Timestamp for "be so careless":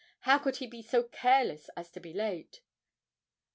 0.65-1.69